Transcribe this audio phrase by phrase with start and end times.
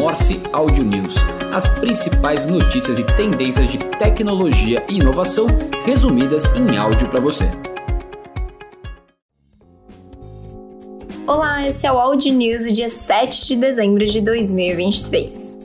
[0.00, 1.14] Morse Audio News,
[1.52, 5.46] as principais notícias e tendências de tecnologia e inovação
[5.84, 7.44] resumidas em áudio para você.
[11.26, 15.58] Olá, esse é o Audio News do dia 7 de dezembro de 2023.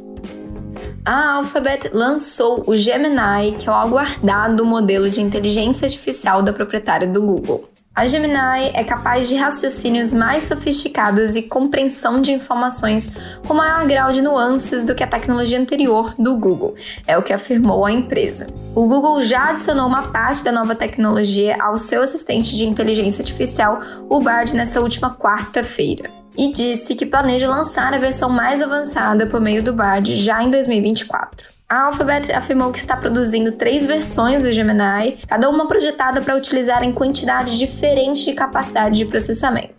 [1.06, 7.08] A Alphabet lançou o Gemini, que é o aguardado modelo de inteligência artificial da proprietária
[7.08, 7.70] do Google.
[7.96, 13.10] A Gemini é capaz de raciocínios mais sofisticados e compreensão de informações
[13.48, 16.76] com maior grau de nuances do que a tecnologia anterior do Google,
[17.08, 18.48] é o que afirmou a empresa.
[18.76, 23.80] O Google já adicionou uma parte da nova tecnologia ao seu assistente de inteligência artificial,
[24.10, 26.12] o Bard, nessa última quarta-feira.
[26.38, 30.50] E disse que planeja lançar a versão mais avançada por meio do Bard já em
[30.50, 31.55] 2024.
[31.68, 36.84] A Alphabet afirmou que está produzindo três versões do Gemini, cada uma projetada para utilizar
[36.84, 39.75] em quantidade diferente de capacidade de processamento.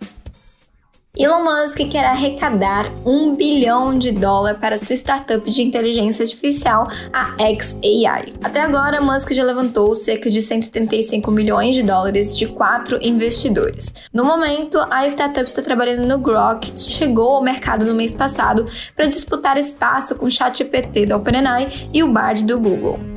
[1.19, 7.35] Elon Musk quer arrecadar um bilhão de dólar para sua startup de inteligência artificial, a
[7.39, 8.35] XAI.
[8.43, 13.95] Até agora, Musk já levantou cerca de 135 milhões de dólares de quatro investidores.
[14.13, 18.67] No momento, a startup está trabalhando no Grok, que chegou ao mercado no mês passado
[18.95, 23.16] para disputar espaço com o ChatGPT da OpenAI e o Bard do Google.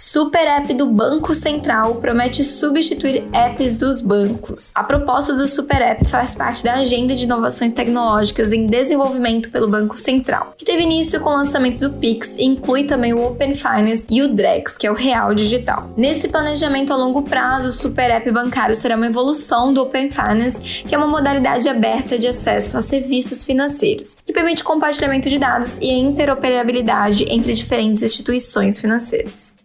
[0.00, 4.70] Super App do Banco Central promete substituir apps dos bancos.
[4.72, 9.66] A proposta do Super App faz parte da agenda de inovações tecnológicas em desenvolvimento pelo
[9.66, 13.54] Banco Central, que teve início com o lançamento do Pix e inclui também o Open
[13.54, 15.90] Finance e o Drex, que é o Real Digital.
[15.96, 20.84] Nesse planejamento a longo prazo, o Super App bancário será uma evolução do Open Finance,
[20.84, 25.76] que é uma modalidade aberta de acesso a serviços financeiros, que permite compartilhamento de dados
[25.78, 29.57] e a interoperabilidade entre diferentes instituições financeiras.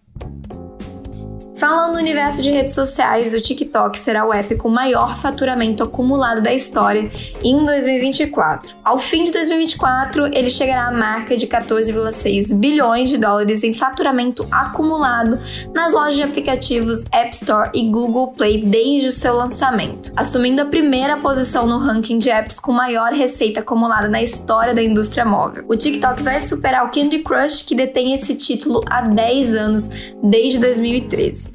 [1.64, 6.42] Falando no universo de redes sociais, o TikTok será o app com maior faturamento acumulado
[6.42, 7.10] da história
[7.42, 8.76] em 2024.
[8.84, 14.46] Ao fim de 2024, ele chegará à marca de 14,6 bilhões de dólares em faturamento
[14.52, 15.40] acumulado
[15.74, 20.66] nas lojas de aplicativos App Store e Google Play desde o seu lançamento, assumindo a
[20.66, 25.64] primeira posição no ranking de apps com maior receita acumulada na história da indústria móvel.
[25.70, 29.90] O TikTok vai superar o Candy Crush, que detém esse título há 10 anos,
[30.22, 31.53] desde 2013.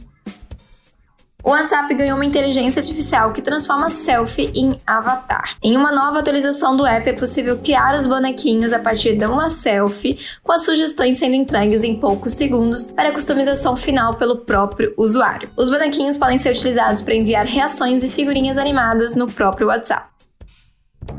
[1.44, 5.56] O WhatsApp ganhou uma inteligência artificial que transforma selfie em avatar.
[5.62, 9.48] Em uma nova atualização do app é possível criar os bonequinhos a partir de uma
[9.48, 15.48] selfie, com as sugestões sendo entregues em poucos segundos para customização final pelo próprio usuário.
[15.56, 20.17] Os bonequinhos podem ser utilizados para enviar reações e figurinhas animadas no próprio WhatsApp.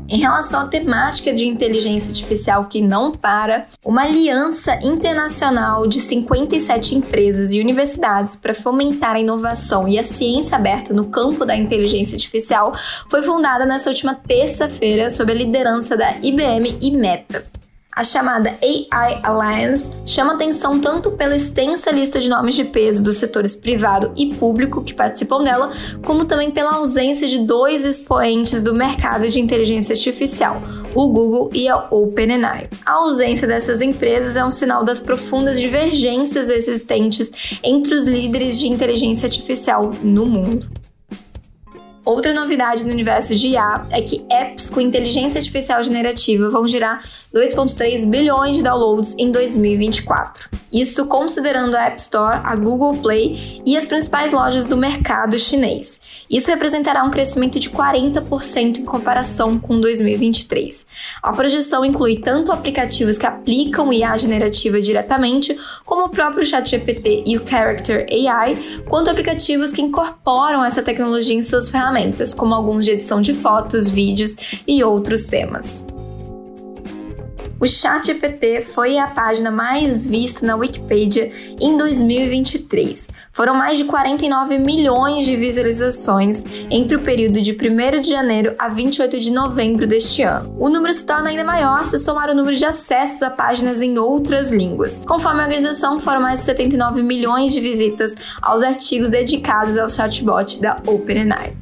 [0.08, 6.96] Em relação à temática de inteligência artificial que não para, uma aliança internacional de 57
[6.96, 12.16] empresas e universidades para fomentar a inovação e a ciência aberta no campo da inteligência
[12.16, 12.74] artificial
[13.08, 17.59] foi fundada nessa última terça-feira sob a liderança da IBM e Meta.
[17.92, 23.16] A chamada AI Alliance chama atenção tanto pela extensa lista de nomes de peso dos
[23.16, 25.72] setores privado e público que participam dela,
[26.06, 30.62] como também pela ausência de dois expoentes do mercado de inteligência artificial,
[30.94, 32.68] o Google e a OpenAI.
[32.86, 38.68] A ausência dessas empresas é um sinal das profundas divergências existentes entre os líderes de
[38.68, 40.79] inteligência artificial no mundo.
[42.04, 47.04] Outra novidade no universo de IA é que apps com inteligência artificial generativa vão gerar
[47.34, 50.48] 2,3 bilhões de downloads em 2024.
[50.72, 56.00] Isso considerando a App Store, a Google Play e as principais lojas do mercado chinês.
[56.30, 60.86] Isso representará um crescimento de 40% em comparação com 2023.
[61.22, 67.36] A projeção inclui tanto aplicativos que aplicam IA generativa diretamente, como o próprio ChatGPT e
[67.36, 68.56] o Character AI,
[68.88, 71.89] quanto aplicativos que incorporam essa tecnologia em suas ferramentas,
[72.34, 74.36] como alguns de edição de fotos, vídeos
[74.66, 75.84] e outros temas.
[77.60, 81.30] O ChatGPT foi a página mais vista na Wikipedia
[81.60, 83.10] em 2023.
[83.32, 88.70] Foram mais de 49 milhões de visualizações entre o período de 1 de janeiro a
[88.70, 90.56] 28 de novembro deste ano.
[90.58, 93.98] O número se torna ainda maior se somar o número de acessos a páginas em
[93.98, 95.02] outras línguas.
[95.04, 100.62] Conforme a organização, foram mais de 79 milhões de visitas aos artigos dedicados ao chatbot
[100.62, 101.59] da OpenAI.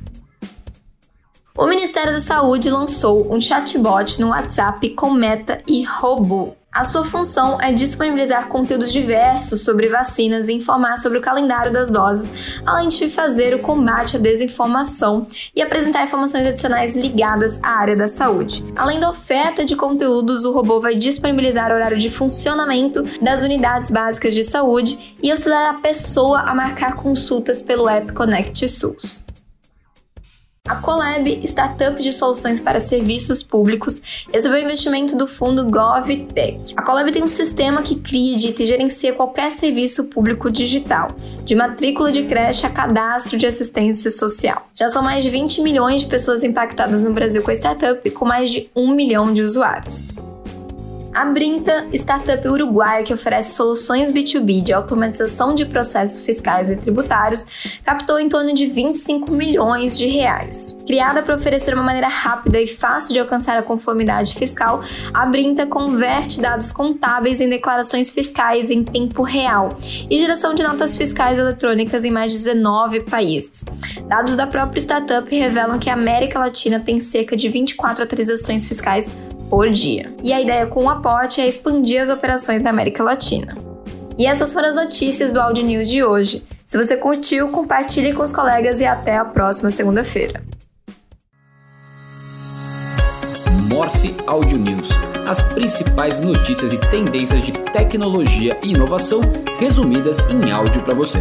[1.59, 6.55] O Ministério da Saúde lançou um chatbot no WhatsApp com meta e robô.
[6.71, 11.91] A sua função é disponibilizar conteúdos diversos sobre vacinas e informar sobre o calendário das
[11.91, 12.31] doses,
[12.65, 18.07] além de fazer o combate à desinformação e apresentar informações adicionais ligadas à área da
[18.07, 18.65] saúde.
[18.77, 23.91] Além da oferta de conteúdos, o robô vai disponibilizar o horário de funcionamento das unidades
[23.91, 29.27] básicas de saúde e auxiliar a pessoa a marcar consultas pelo app Connect SUS.
[30.69, 36.75] A Colab, startup de soluções para serviços públicos, recebeu investimento do fundo GovTech.
[36.77, 41.55] A Colab tem um sistema que cria, edita e gerencia qualquer serviço público digital, de
[41.55, 44.69] matrícula de creche a cadastro de assistência social.
[44.75, 48.27] Já são mais de 20 milhões de pessoas impactadas no Brasil com a startup, com
[48.27, 50.05] mais de um milhão de usuários.
[51.19, 57.45] A Brinta, startup uruguaia que oferece soluções B2B de automatização de processos fiscais e tributários,
[57.83, 60.81] captou em torno de 25 milhões de reais.
[60.87, 65.67] Criada para oferecer uma maneira rápida e fácil de alcançar a conformidade fiscal, a Brinta
[65.67, 69.77] converte dados contábeis em declarações fiscais em tempo real
[70.09, 73.65] e geração de notas fiscais eletrônicas em mais de 19 países.
[74.07, 79.11] Dados da própria startup revelam que a América Latina tem cerca de 24 atualizações fiscais
[79.49, 80.15] por dia.
[80.23, 83.57] E a ideia com o aporte é expandir as operações da América Latina.
[84.19, 86.45] E essas foram as notícias do Audio News de hoje.
[86.67, 90.43] Se você curtiu, compartilhe com os colegas e até a próxima segunda-feira.
[93.69, 94.89] Morse Audio News.
[95.27, 99.21] As principais notícias e tendências de tecnologia e inovação
[99.59, 101.21] resumidas em áudio para você.